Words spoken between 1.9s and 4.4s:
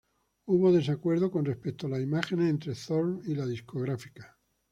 las imágenes entre Zorn y la discográfica.